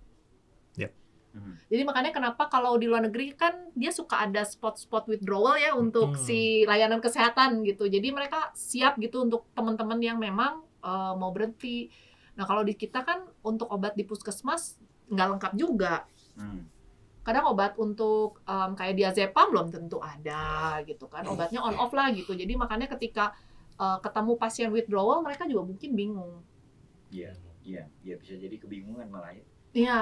[1.28, 1.54] Hmm.
[1.68, 6.16] Jadi makanya kenapa kalau di luar negeri kan dia suka ada spot-spot withdrawal ya untuk
[6.16, 6.20] Hmm.
[6.20, 7.84] si layanan kesehatan gitu.
[7.84, 11.90] Jadi mereka siap gitu untuk teman-teman yang memang eh, mau berhenti.
[12.38, 14.78] Nah kalau di kita kan untuk obat di puskesmas
[15.10, 16.06] nggak lengkap juga.
[16.38, 16.64] Hmm.
[17.26, 21.26] Kadang obat untuk em, kayak diazepam belum tentu ada gitu kan.
[21.26, 22.32] Obatnya on off lah gitu.
[22.32, 23.34] Jadi makanya ketika
[23.74, 26.40] eh, ketemu pasien withdrawal mereka juga mungkin bingung.
[27.10, 29.44] Iya, iya, iya bisa jadi kebingungan malah ya.
[29.74, 30.00] Iya.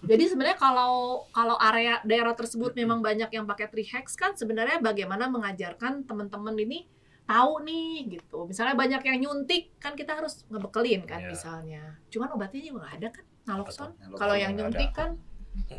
[0.00, 5.28] Jadi sebenarnya kalau kalau area daerah tersebut memang banyak yang pakai trihex kan sebenarnya bagaimana
[5.28, 6.88] mengajarkan teman-teman ini
[7.28, 8.48] tahu nih gitu.
[8.48, 11.28] Misalnya banyak yang nyuntik kan kita harus ngebekelin kan Iya.
[11.30, 11.82] misalnya.
[12.08, 13.92] Cuman obatnya juga nggak ada kan naloxone.
[14.16, 14.58] Kalau yang ada.
[14.66, 15.10] nyuntik kan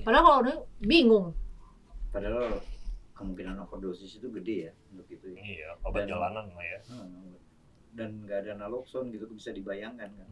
[0.06, 1.28] padahal kalau udah bingung.
[2.14, 2.62] Padahal
[3.18, 5.38] kemungkinan overdosis itu gede ya untuk itu ya.
[5.42, 6.80] Iya, obat Dan- jalanan lah ya.
[6.94, 7.34] Hmm.
[7.92, 10.30] Dan nggak ada naloxone gitu bisa dibayangkan kan.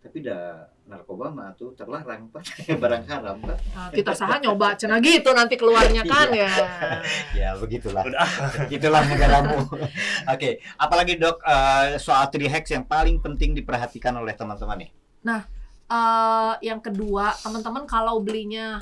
[0.00, 2.40] Tapi dah narkoba mah tuh terlarang pak,
[2.82, 3.56] barang haram pak.
[3.76, 6.50] Nah, kita saha nyoba cenah gitu nanti keluarnya kan ya.
[7.40, 8.08] Ya begitulah.
[8.08, 8.26] Udah.
[8.72, 9.60] Itulah negaramu.
[10.34, 14.90] Oke, apalagi dok eh, soal trihex yang paling penting diperhatikan oleh teman-teman nih.
[15.90, 18.78] Eh, yang kedua, teman-teman kalau belinya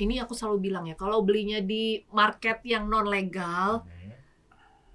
[0.00, 4.12] ini aku selalu bilang ya, kalau belinya di market yang non legal, Hmm.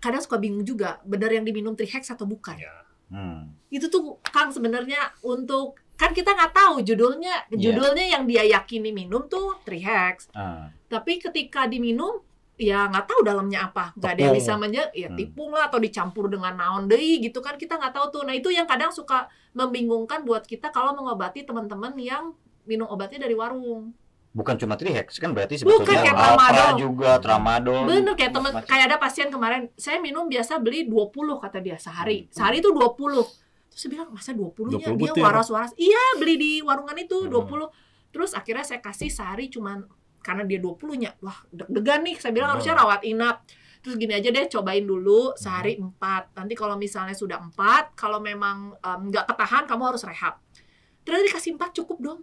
[0.02, 2.58] kadang suka bingung juga, benar yang diminum trihex atau bukan.
[2.58, 2.81] Ya.
[3.12, 3.52] Hmm.
[3.68, 7.70] Itu tuh Kang sebenarnya untuk kan kita nggak tahu judulnya, Iya.
[7.70, 10.34] judulnya yang dia yakini minum tuh trihex.
[10.34, 10.72] Ah.
[10.90, 12.24] Tapi ketika diminum
[12.58, 15.18] ya nggak tahu dalamnya apa, nggak ada yang bisa menja, ya Hmm.
[15.18, 18.22] tipung lah atau dicampur dengan naon deui gitu kan kita nggak tahu tuh.
[18.26, 22.34] Nah itu yang kadang suka membingungkan buat kita kalau mengobati teman-teman yang
[22.66, 23.94] minum obatnya dari warung.
[24.32, 26.80] Bukan cuma trihex kan berarti Bukan, sebetulnya kayak Alpra tramadol.
[26.80, 27.84] juga, tramadol.
[27.84, 31.76] Bener kayak temen macam- kayak ada pasien kemarin, saya minum biasa beli 20 kata dia
[31.76, 32.26] sehari.
[32.26, 32.32] Hmm.
[32.32, 33.28] Sehari itu 20.
[33.68, 37.30] Terus saya bilang, "Masa 20-nya 20 dia waras-waras?" Iya, beli di warungan itu Hmm.
[37.30, 37.68] 20.
[38.10, 39.84] Terus akhirnya saya kasih sehari cuman
[40.22, 41.12] karena dia 20-nya.
[41.20, 42.16] Wah, deg-degan nih.
[42.16, 42.56] Saya bilang Hmm.
[42.56, 43.44] harusnya rawat inap.
[43.82, 45.92] Terus gini aja deh, cobain dulu sehari Hmm.
[45.92, 46.32] 4.
[46.34, 50.40] Nanti kalau misalnya sudah 4, kalau memang em, nggak ketahan kamu harus rehab.
[51.02, 52.22] Terus dikasih 4 cukup dong.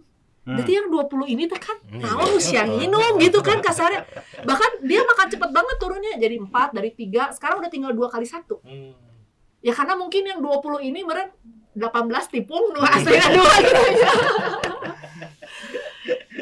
[0.49, 0.57] Hmm.
[0.57, 2.01] Berarti yang 20 ini kan Hmm.
[2.01, 4.01] harus yang minum gitu kan kasarnya.
[4.41, 8.25] Bahkan dia makan cepet banget turunnya jadi 4 dari 3, sekarang udah tinggal 2 kali
[8.25, 8.57] 1.
[8.65, 8.97] Hmm.
[9.61, 11.29] Ya karena mungkin yang 20 ini meren
[11.77, 13.83] 18 tipung, dua aslinya dua gitu.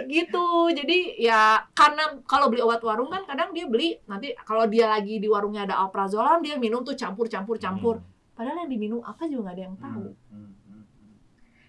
[0.07, 0.47] gitu.
[0.71, 5.19] Jadi ya karena kalau beli obat warung kan kadang dia beli nanti kalau dia lagi
[5.19, 7.99] di warungnya ada alprazolam dia minum tuh campur campur campur.
[8.37, 10.07] Padahal yang diminum apa juga nggak ada yang tahu.
[10.31, 11.13] Hmm, hmm, hmm, hmm.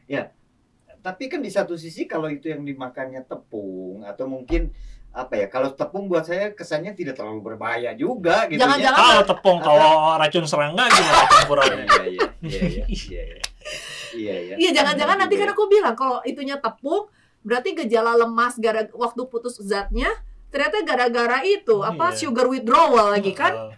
[0.07, 0.23] Ya,
[0.99, 4.71] tapi kan di satu sisi kalau itu yang dimakannya tepung atau mungkin
[5.11, 5.47] apa ya?
[5.47, 8.65] Kalau tepung buat saya kesannya tidak terlalu berbahaya juga gitu ya.
[8.65, 11.85] Jangan-jangan- Kalau tepung, kalau racun serangga gimana campurannya?
[11.85, 13.39] Iya, iya, iya, iya, iya, iya.
[14.11, 14.55] Iya, iya.
[14.57, 15.53] Iya jangan-jangan nanti kan ya.
[15.53, 17.09] aku bilang kalau itunya tepung
[17.41, 20.09] berarti gejala lemas gara waktu putus zatnya
[20.49, 22.17] ternyata gara-gara itu apa Iya.
[22.19, 23.77] sugar withdrawal lagi kan Eh,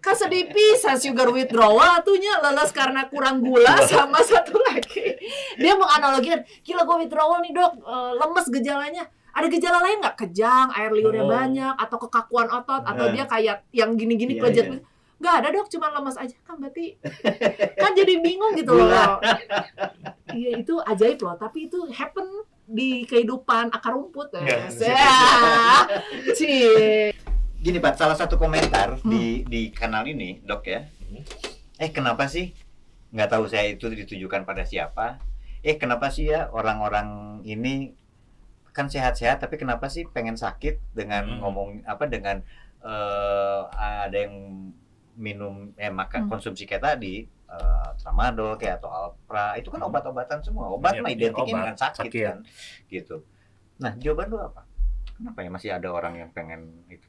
[0.00, 5.20] kan sedih pisan sugar withdrawal tuhnya leles karena kurang gula sama satu lagi.
[5.60, 7.72] Dia menganalogikan gila gue withdrawal nih dok.
[7.76, 9.04] Eh, lemes gejalanya.
[9.32, 10.16] Ada gejala lain nggak?
[10.18, 11.32] Kejang air liurnya Oh.
[11.32, 13.12] banyak atau kekakuan otot atau Nah.
[13.12, 14.78] dia kayak yang gini-gini Iya, pelajar iya.
[15.16, 15.66] nggak ada dok.
[15.72, 16.36] Cuma lemes aja.
[16.44, 17.00] Kan berarti
[17.76, 19.20] kan jadi bingung gitu loh.
[20.32, 21.36] Iya itu ajaib loh.
[21.36, 22.28] Tapi itu happen
[22.62, 24.36] di kehidupan akar rumput.
[24.36, 24.68] Ya
[26.36, 27.12] Cie.
[27.62, 29.06] Gini Pak, salah satu komentar Hmm.
[29.06, 30.80] di di kanal ini, Dok ya.
[30.82, 31.22] Hmm.
[31.78, 32.50] Eh kenapa sih?
[33.10, 35.22] Nggak tahu saya itu ditujukan pada siapa.
[35.62, 37.08] Eh kenapa sih ya orang-orang
[37.44, 37.94] ini
[38.72, 41.38] kan sehat-sehat tapi kenapa sih pengen sakit dengan Hmm.
[41.40, 42.42] ngomong apa dengan
[42.82, 44.34] eh, ada yang
[45.14, 46.30] minum eh makan Hmm.
[46.32, 49.86] konsumsi kayak tadi eh, tramadol kayak atau alpra itu kan Hmm.
[49.86, 52.22] obat-obatan semua obat Iya, mah iya, identiknya obat, dengan sakit, sakit.
[52.24, 52.38] kan
[52.88, 53.16] gitu
[53.76, 54.64] nah jawaban lu apa
[55.12, 57.06] kenapa ya masih ada orang yang pengen itu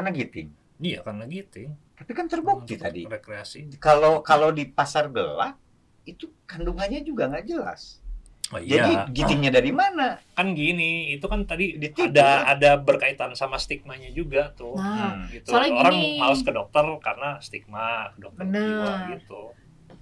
[0.00, 0.48] karena giting
[0.80, 1.68] Iya karena gitu.
[1.92, 3.58] tapi kan terbukti Untuk tadi Rekreasi.
[3.76, 5.60] kalau kalau di pasar gelap
[6.02, 8.00] itu kandungannya juga nggak jelas
[8.48, 9.06] Oh, jadi iya.
[9.06, 12.10] gitingnya dari mana kan gini, itu kan tadi Ditipu.
[12.10, 14.74] ada ada berkaitan sama stigmanya juga tuh.
[14.74, 15.30] nah Hmm.
[15.30, 15.54] gitu.
[15.54, 16.18] Soalnya Orang gini.
[16.18, 19.42] males ke dokter karena stigma ke dokter jiwa gitu.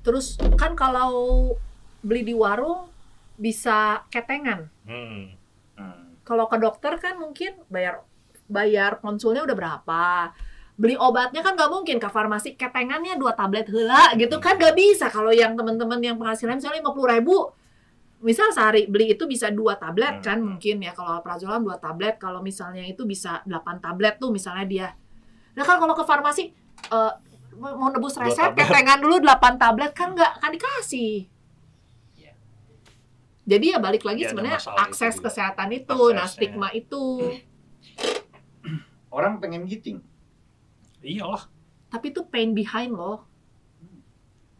[0.00, 1.12] terus kan kalau
[2.00, 2.88] beli di warung
[3.36, 5.36] bisa ketengan Hmm.
[5.76, 6.16] Hmm.
[6.22, 8.00] kalau ke dokter kan mungkin bayar
[8.48, 10.32] bayar konsulnya udah berapa
[10.74, 15.06] beli obatnya kan nggak mungkin ke farmasi ketengannya dua tablet hela gitu kan nggak bisa
[15.08, 17.36] kalau yang teman-teman yang penghasilan misalnya lima puluh ribu
[18.18, 20.24] misal sehari beli itu bisa dua tablet Hmm.
[20.24, 24.64] kan mungkin ya kalau prazolam dua tablet kalau misalnya itu bisa 8 tablet tuh misalnya
[24.64, 24.88] dia
[25.52, 26.50] nah kan kalau ke farmasi
[26.88, 27.12] eh,
[27.56, 31.26] mau nebus resep ketengan dulu 8 tablet kan nggak akan dikasih
[32.16, 32.32] Iya.
[33.44, 35.24] jadi ya balik lagi Ya, sebenarnya itu akses juga.
[35.26, 36.34] kesehatan itu nah Aksesnya.
[36.38, 37.02] stigma itu
[39.08, 40.00] orang pengen giting
[41.00, 41.46] Iyalah.
[41.88, 43.24] tapi itu pain behind loh.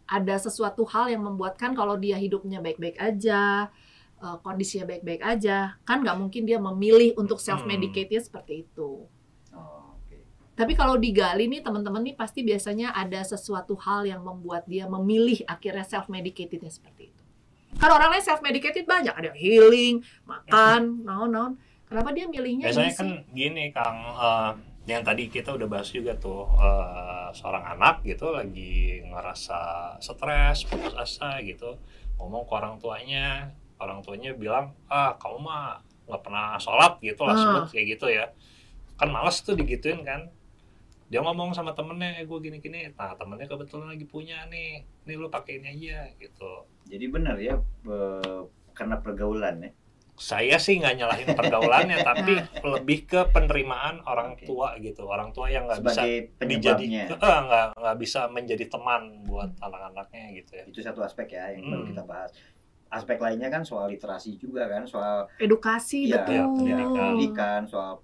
[0.08, 3.68] Ada sesuatu hal yang membuatkan kalau dia hidupnya baik-baik aja
[4.16, 9.04] eh, kondisinya baik-baik aja kan nggak mungkin dia memilih untuk self medicate seperti itu.
[9.52, 10.16] Oh, oke.
[10.56, 15.44] tapi kalau digali nih teman-teman nih pasti biasanya ada sesuatu hal yang membuat dia memilih
[15.44, 17.22] akhirnya self medicatednya seperti itu.
[17.76, 19.12] Kan orang lain self medicated banyak.
[19.12, 21.52] Ada yang healing makan naon naon
[21.88, 23.18] kenapa dia milihnya Biasanya ini kan sih?
[23.33, 24.53] gini Kang, eh,
[24.87, 29.59] yang tadi kita udah bahas juga tuh eh, seorang anak gitu lagi ngerasa
[29.98, 31.77] stres, putus asa gitu,
[32.16, 37.33] ngomong ke orang tuanya, orang tuanya bilang ah kamu mah nggak pernah sholat gitu lah
[37.33, 37.40] Ah.
[37.40, 38.24] sebut kayak gitu ya,
[38.96, 40.29] kan males tuh digituin kan.
[41.09, 45.29] Dia ngomong sama temennya, eh gue gini-gini, nah temennya kebetulan lagi punya nih, nih lu
[45.29, 46.68] pakai ini aja gitu.
[46.85, 48.40] jadi benar ya eh,
[48.72, 49.70] karena pergaulan ya
[50.18, 54.44] Saya sih nggak nyalahin pergaulannya, tapi lebih ke penerimaan orang Oke.
[54.44, 55.07] tua gitu.
[55.07, 60.24] Orang tua yang nggak bisa dijadi penyebabnya eh, nggak nggak bisa menjadi teman buat anak-anaknya
[60.37, 60.64] gitu ya.
[60.66, 61.88] itu satu aspek ya yang baru Hmm.
[61.88, 62.31] kita bahas
[62.88, 66.92] aspek lainnya kan soal literasi juga kan soal edukasi Iya, betul pendidikan.
[66.94, 68.00] pendidikan soal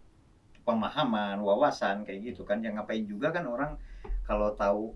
[0.63, 3.77] pemahaman wawasan kayak gitu kan yang ngapain juga kan orang
[4.23, 4.93] kalau tahu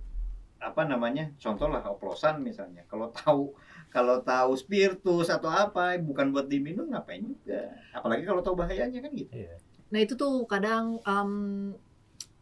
[0.58, 3.52] apa namanya contoh lah oplosan misalnya kalau tahu
[3.88, 9.12] kalau tahu spiritus atau apa bukan buat diminum ngapain juga apalagi kalau tahu bahayanya kan
[9.16, 9.32] gitu
[9.88, 11.30] Nah itu tuh kadang em,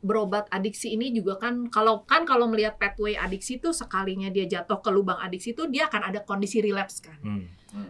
[0.02, 4.78] berobat adiksi ini juga kan kalau kan kalau melihat pathway adiksi tuh sekalinya dia jatuh
[4.78, 7.18] ke lubang adiksi tuh dia akan ada kondisi relapse kan.
[7.22, 7.46] Hmm.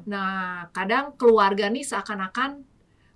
[0.08, 2.64] Nah kadang keluarga nih seakan-akan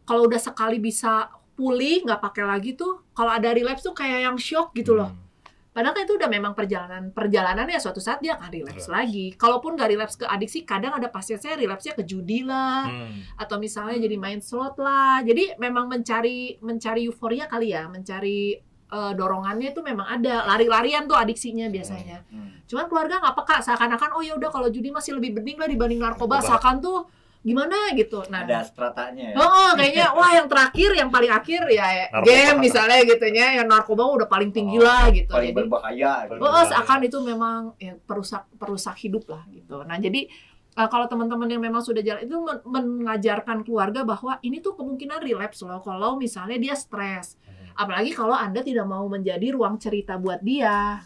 [0.04, 4.36] kalau udah sekali bisa pulih nggak pakai lagi tuh kalau ada relapse tuh kayak yang
[4.36, 5.12] shock gitu loh.
[5.12, 5.29] Hmm.
[5.70, 9.30] Padahal kan itu udah memang perjalanan perjalanannya suatu saat dia akan relapse lagi.
[9.38, 13.22] Kalaupun nggak relapse ke adiksi, kadang ada pasien saya relapse-nya ke judi lah, Hmm.
[13.38, 15.22] atau misalnya jadi main slot lah.
[15.22, 18.58] Jadi memang mencari mencari euforia kali ya, mencari
[18.90, 20.42] eh, dorongannya itu memang ada.
[20.50, 22.26] Lari-larian tuh adiksinya biasanya.
[22.26, 22.66] Hmm.
[22.66, 26.02] Cuman keluarga nggak peka seakan-akan oh ya udah kalau judi masih lebih bening lah dibanding
[26.02, 26.42] narkoba.
[26.42, 26.50] Narkoba.
[26.58, 26.98] Seakan tuh
[27.40, 28.20] gimana gitu.
[28.28, 32.26] Nah, ada stratanya ya Oh, kayaknya wah yang terakhir, yang paling akhir ya Narkoba.
[32.28, 35.32] game misalnya gitu ya, yang narkoba udah paling tinggi Oh, lah gitu.
[35.32, 36.36] paling Jadi berbahaya gitu.
[36.36, 39.80] Paling Oh, seakan itu memang ya, perusak perusak hidup lah gitu.
[39.80, 40.28] Nah, jadi
[40.70, 45.18] eh, kalau teman-teman yang memang sudah jalan itu men- mengajarkan keluarga bahwa ini tuh kemungkinan
[45.18, 47.40] relapse loh kalau misalnya dia stres.
[47.42, 47.72] Hmm.
[47.74, 51.00] Apalagi kalau Anda tidak mau menjadi ruang cerita buat dia.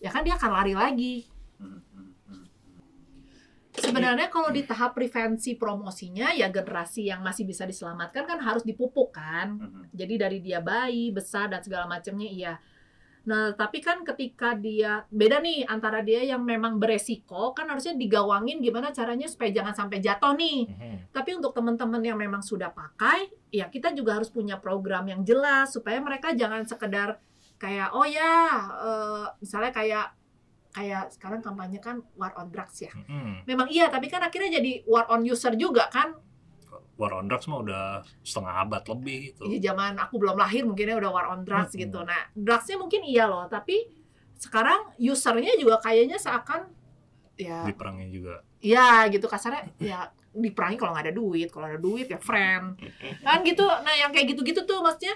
[0.00, 1.14] Ya kan dia akan lari lagi.
[3.74, 9.10] Sebenarnya kalau di tahap prevensi promosinya ya generasi yang masih bisa diselamatkan kan harus dipupuk
[9.10, 9.58] kan.
[9.58, 12.54] Hmm, Jadi dari dia bayi, besar dan segala macamnya iya.
[13.24, 18.60] Nah, tapi kan ketika dia beda nih antara dia yang memang beresiko kan harusnya digawangin
[18.60, 20.68] gimana caranya supaya jangan sampai jatuh nih.
[20.68, 20.98] Hmm.
[21.10, 25.72] Tapi untuk teman-teman yang memang sudah pakai, ya kita juga harus punya program yang jelas
[25.72, 27.18] supaya mereka jangan sekedar
[27.54, 28.34] kayak oh ya
[28.76, 30.06] eh, misalnya kayak
[30.74, 33.46] kayak sekarang kampanye kan war on drugs ya Mm-mm.
[33.46, 36.18] memang iya tapi kan akhirnya jadi war on user juga kan
[36.94, 37.84] War on drugs mah udah
[38.22, 39.42] setengah abad lebih itu.
[39.50, 41.82] di zaman aku belum lahir mungkinnya udah war on drugs Mm-mm.
[41.86, 43.86] gitu nah drugsnya mungkin iya loh tapi
[44.34, 46.66] sekarang usernya juga kayaknya seakan
[47.34, 48.34] ya Di perangnya juga.
[48.58, 52.74] ya gitu kasarnya ya diperangi kalau nggak ada duit kalau ada duit ya friend
[53.22, 55.14] kan gitu nah yang kayak gitu-gitu tuh maksudnya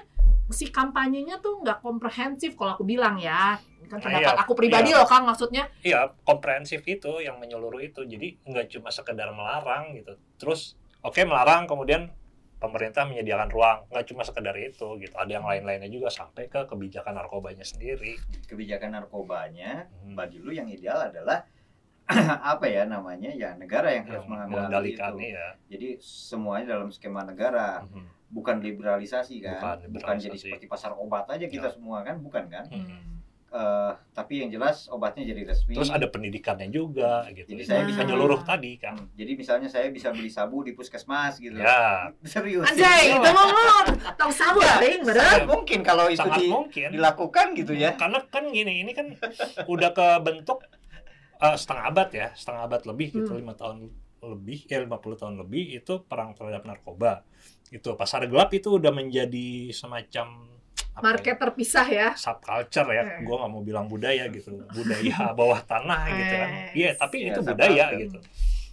[0.50, 3.58] si kampanyenya tuh nggak komprehensif kalau aku bilang ya
[3.88, 4.98] kan Nah, pendapat iya, aku pribadi iya.
[4.98, 8.04] loh kang maksudnya Iya, komprehensif itu yang menyeluruh itu.
[8.04, 10.12] Jadi nggak cuma sekedar melarang gitu.
[10.36, 10.60] Terus
[11.00, 12.12] oke melarang kemudian
[12.56, 13.78] pemerintah menyediakan ruang.
[13.88, 15.14] Nggak cuma sekedar itu gitu.
[15.14, 18.14] Ada yang lain-lainnya juga sampai ke kebijakan narkobanya sendiri.
[18.44, 20.14] kebijakan narkobanya Hmm.
[20.14, 21.44] bagi lu yang ideal adalah
[22.52, 24.64] apa ya namanya ya negara yang harus Yang mengambil alih
[24.96, 25.26] mengendalikan itu.
[25.30, 25.48] ya.
[25.68, 28.32] Jadi semuanya dalam skema negara, Mhm.
[28.32, 30.24] bukan liberalisasi kan, Bukan liberalisasi.
[30.26, 31.70] jadi seperti pasar obat aja kita Ya.
[31.70, 32.64] semua kan, bukan kan?
[32.66, 33.17] Mhm.
[33.48, 35.72] Eh, tapi yang jelas obatnya jadi resmi.
[35.72, 37.48] Terus ada pendidikannya juga gitu.
[37.48, 38.92] Jadi saya bisa- menyeluruh tadi kan.
[38.92, 41.56] Hmm, Jadi misalnya saya bisa beli sabu di puskesmas gitu.
[41.56, 42.68] Ya, Serius.
[42.68, 43.48] anjay itu mau
[44.12, 46.88] tahu sabu ting bener Sangat mungkin kalau itu sangat di- mungkin.
[46.92, 47.96] dilakukan gitu ya.
[47.96, 49.16] Karena kan gini, ini kan
[49.66, 50.68] udah kebentuk
[51.38, 53.40] eh, setengah abad ya, setengah abad lebih gitu, Hmm.
[53.40, 53.88] lima tahun
[54.20, 57.24] lebih, ya 50 tahun lebih itu perang terhadap narkoba.
[57.70, 60.57] Itu pasar gelap itu udah menjadi semacam
[60.98, 63.02] apa ya, market terpisah ya subculture ya.
[63.04, 63.22] Eh.
[63.22, 66.50] Gua nggak mau bilang budaya gitu, budaya bawah tanah gitu kan.
[66.50, 66.70] Eh.
[66.76, 67.52] Iya, tapi Ya, itu subculture.
[67.54, 68.18] budaya gitu.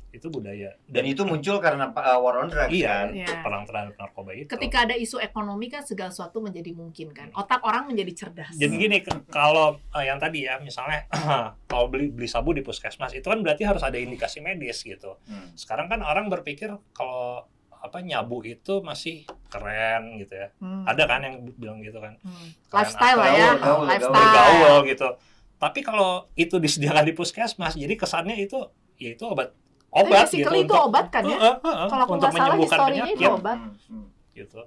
[0.10, 0.72] Itu budaya.
[0.88, 3.08] Dan itu muncul karena uh, war on drugs Iya, kan.
[3.12, 3.36] Iya.
[3.44, 4.48] perang terhadap narkoba itu.
[4.48, 8.74] ketika ada isu ekonomi kan segala sesuatu menjadi mungkin kan otak orang menjadi cerdas Jadi
[8.80, 11.04] gini, kalau eh, yang tadi ya, misalnya
[11.68, 15.20] kalau beli beli sabu di puskesmas itu kan berarti harus ada indikasi medis gitu.
[15.28, 15.52] Hmm.
[15.52, 17.44] Sekarang kan orang berpikir kalau
[17.86, 20.48] apa nyabu itu masih keren gitu ya.
[20.58, 20.84] Hmm.
[20.90, 22.18] Ada kan yang bilang gitu kan.
[22.26, 22.50] Hmm.
[22.68, 25.10] Keren lifestyle lah ya gaul, gaul, lifestyle Bergaul gitu.
[25.56, 28.60] Tapi kalau itu disediakan di puskesmas, jadi kesannya itu
[29.00, 29.54] ya itu obat
[29.96, 31.38] obat Tapi gitu itu obat kan ya?
[31.40, 33.58] Heeh, heeh, Kalau aku untuk nggak salah menyembuhkan historinya itu penyakit obat.
[33.58, 34.06] Hmm, hmm.
[34.36, 34.62] gitu.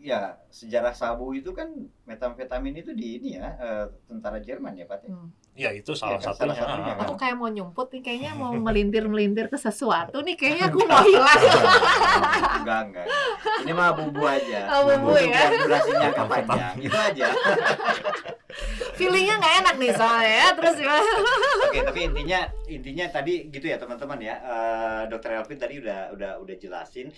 [0.00, 1.68] Ya, sejarah sabu itu kan
[2.08, 5.04] metamfetamin itu di ini ya, eh, tentara Jerman ya, Pak.
[5.04, 5.28] Hmm.
[5.52, 6.56] Ya itu salah kan, satunya.
[6.56, 7.04] salah satunya heeh.
[7.04, 11.42] Aku kayak mau nyumput nih, kayaknya mau melintir-melintir ke sesuatu nih, kayaknya aku mau hilang.
[12.64, 13.06] enggak, enggak.
[13.60, 14.60] Ini mah bumbu aja.
[14.72, 15.42] Oh, bumbu Untuk ya.
[15.52, 16.74] durasinya agak panjang.
[16.80, 17.26] Itu aja.
[18.98, 20.48] Feelingnya nggak enak nih soalnya ya.
[20.56, 20.74] Terus
[21.70, 24.34] Oke, tapi intinya intinya tadi gitu ya teman-teman ya.
[24.40, 27.08] Eh, Dokter Elvin tadi udah udah udah jelasin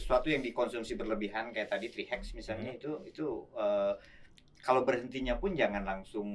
[0.00, 3.94] sesuatu yang dikonsumsi berlebihan kayak tadi trihex misalnya itu itu eh,
[4.60, 6.28] kalau berhentinya pun jangan langsung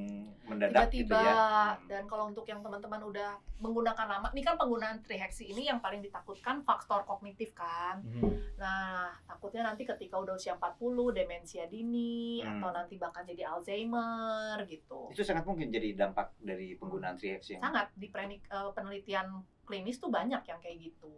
[0.50, 1.78] mendadak gitu tiba-tiba ya.
[1.86, 6.02] dan kalau untuk yang teman-teman udah menggunakan lama, ini kan penggunaan triheksi ini yang paling
[6.04, 8.04] ditakutkan faktor kognitif kan.
[8.04, 8.60] Mhm.
[8.60, 12.60] Nah, takutnya nanti ketika udah usia 40, demensia dini, Hmm.
[12.60, 15.08] atau nanti bahkan jadi Alzheimer gitu.
[15.14, 19.28] Itu sangat mungkin jadi dampak dari penggunaan trihex yang Sangat di eh, penelitian
[19.66, 21.12] klinis tuh banyak yang kayak gitu.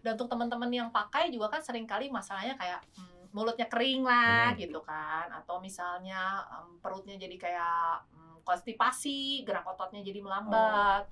[0.00, 4.50] Dan untuk teman-teman yang pakai juga kan sering kali masalahnya kayak hmm, mulutnya kering lah
[4.50, 4.58] Hmm.
[4.58, 11.04] gitu kan, atau misalnya em, perutnya jadi kayak hmm, konstipasi, gerak ototnya jadi melambat.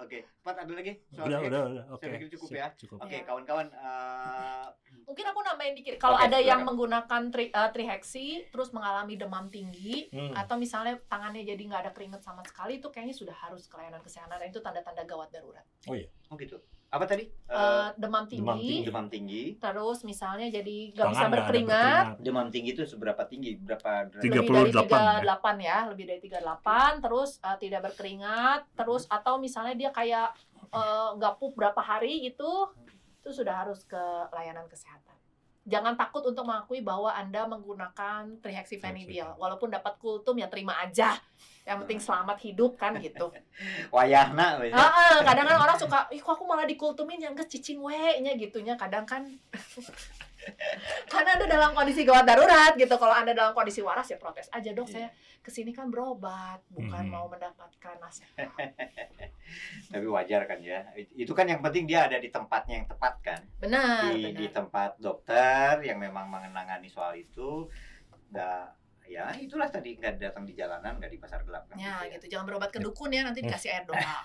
[0.00, 0.96] Oke, Pat ada lagi?
[1.12, 1.52] soal Udah, trihex?
[1.52, 1.84] udah, udah.
[1.92, 2.08] Oke.
[2.08, 2.68] pikir cukup Sip, ya.
[2.72, 2.98] Cukup.
[3.04, 3.24] Oke, Iya.
[3.28, 4.66] kawan-kawan eh,
[5.10, 5.98] Mungkin aku nambahin dikit.
[5.98, 6.68] Kalau Oke, ada yang silakan.
[6.70, 10.30] menggunakan tri, eh, triheksi terus mengalami demam tinggi Hmm.
[10.32, 13.98] atau misalnya tangannya jadi nggak ada keringat sama sekali itu kayaknya sudah harus ke layanan
[13.98, 15.66] kesehatan dan itu tanda-tanda gawat darurat.
[15.84, 16.06] Oh iya.
[16.24, 16.62] oh gitu.
[16.88, 17.22] Apa tadi?
[17.22, 18.76] Eh, Eh, demam tinggi, demam tinggi.
[18.84, 19.42] demam tinggi.
[19.56, 23.54] terus misalnya jadi nggak bisa berkeringat, Demam tinggi itu seberapa tinggi?
[23.56, 24.22] Berapa derajat?
[24.22, 29.38] Tiga- lebih dari 38 38 ya, lebih dari 38, terus eh, tidak berkeringat, terus atau
[29.38, 30.34] misalnya dia kayak
[31.12, 32.70] nggak pup berapa hari gitu,
[33.20, 34.02] itu sudah harus ke
[34.32, 35.20] layanan kesehatan.
[35.68, 39.36] Jangan takut untuk mengakui bahwa Anda menggunakan trihexyphenidyl.
[39.36, 41.20] Walaupun dapat kultum ya terima aja.
[41.68, 43.28] Yang penting selamat hidup kan gitu.
[43.92, 44.72] Wayahna wes.
[44.72, 47.78] Ah, ah, kadang kan orang suka, ih kok aku malah dikultumin yang ke cicing
[48.24, 48.74] nya gitunya.
[48.80, 49.28] Kadang kan
[51.06, 52.94] karena ada dalam kondisi gawat darurat gitu.
[52.94, 54.88] Kalau anda dalam kondisi waras ya protes aja dok.
[54.88, 55.08] Saya
[55.40, 57.12] ke sini kan berobat, bukan Hmm.
[57.12, 58.48] mau mendapatkan nasihat.
[59.88, 60.84] Tapi wajar kan ya.
[61.12, 63.40] Itu kan yang penting dia ada di tempatnya yang tepat kan.
[63.58, 64.52] Benar, Di, di benar.
[64.52, 67.66] tempat dokter yang memang mengenangani soal itu.
[69.10, 71.74] Ya itulah tadi nggak datang di jalanan, nggak di pasar gelap kan.
[71.74, 72.10] Ya gitu ya.
[72.14, 73.98] gitu, jangan berobat ke dukun ya nanti dikasih air doa.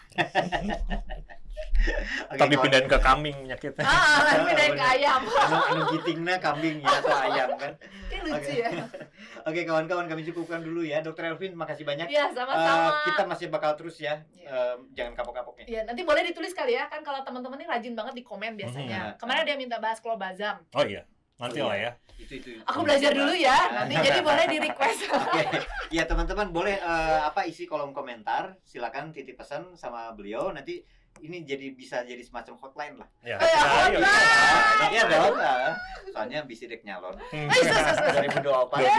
[2.36, 3.84] Tapi pindahin ke kambing penyakitnya.
[3.86, 5.22] ah, tapi dari ke ayam.
[5.24, 7.72] anu, anu gitingna kambing ya atau ayam kan.
[8.12, 8.70] Ini lucu ya.
[9.48, 11.00] Oke kawan-kawan kami cukupkan dulu ya.
[11.06, 12.10] Dokter Elvin makasih banyak.
[12.10, 13.06] Iya, Eh, sama-sama.
[13.08, 14.20] kita masih bakal terus ya.
[14.42, 15.66] Eh, jangan kapok-kapok ya.
[15.70, 19.16] Ya, nanti boleh ditulis kali ya kan kalau teman-teman ini rajin banget di komen biasanya.
[19.16, 19.18] Hmm.
[19.22, 20.60] Kemarin dia minta bahas klobazam.
[20.76, 21.06] Oh iya.
[21.36, 21.92] Nanti Oh, lah iya.
[21.92, 21.92] ya.
[22.16, 22.50] Itu itu.
[22.54, 22.64] itu.
[22.64, 25.00] Aku belajar dulu ya, nanti jadi boleh di request.
[25.12, 25.44] Oke,
[25.90, 30.80] ya teman-teman boleh eh, apa isi kolom komentar, silakan titip pesan sama beliau nanti
[31.18, 33.08] ini jadi bisa jadi semacam hotline lah.
[33.22, 33.36] Ya.
[33.36, 34.00] Eh, hotline.
[34.00, 35.76] kita- Iya dong, ah.
[36.08, 37.48] soalnya bisidek nyalon Hmm.
[37.52, 38.80] 2024.
[38.80, 38.92] Iya,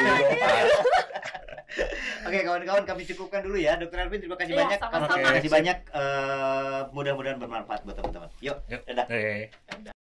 [2.23, 5.13] Oke kawan-kawan kami cukupkan dulu ya, Dokter Alvin terima kasih Iya, banyak, sama-sama.
[5.15, 8.29] terima kasih banyak, Eh, mudah-mudahan bermanfaat buat teman-teman.
[8.41, 8.81] Yuk, Yuk.
[8.85, 9.07] dadah.
[9.07, 9.96] Oke.